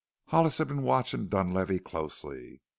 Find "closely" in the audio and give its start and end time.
1.77-2.63